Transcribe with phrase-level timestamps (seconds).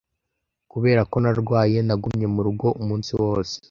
[0.71, 3.55] Kubera ko narwaye, nagumye mu rugo umunsi wose.